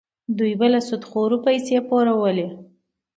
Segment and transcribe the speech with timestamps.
[0.37, 2.47] دوی به له سودخورو پیسې پورولې.